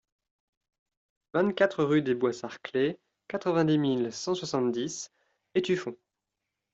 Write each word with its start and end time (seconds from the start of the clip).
vingt-quatre 1.35 1.83
rue 1.83 2.01
des 2.01 2.15
Bois 2.15 2.33
Sarclés, 2.33 2.99
quatre-vingt-dix 3.27 3.77
mille 3.77 4.11
cent 4.11 4.33
soixante-dix 4.33 5.11
Étueffont 5.53 5.95